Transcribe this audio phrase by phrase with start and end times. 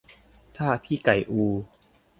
[0.57, 1.43] ถ้าพี่ไก่อู